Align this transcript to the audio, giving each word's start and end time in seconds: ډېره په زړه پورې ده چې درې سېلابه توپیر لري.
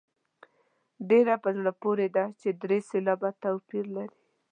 ډېره 1.09 1.35
په 1.43 1.49
زړه 1.57 1.71
پورې 1.81 2.07
ده 2.15 2.25
چې 2.39 2.49
درې 2.61 2.79
سېلابه 2.89 3.29
توپیر 3.43 3.85
لري. 3.95 4.17